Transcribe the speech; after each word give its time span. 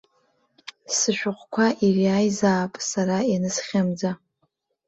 Сышәҟәқәа 0.95 1.65
ириааизаап 1.85 2.73
сара 2.89 3.17
ианысхьымӡа! 3.31 4.11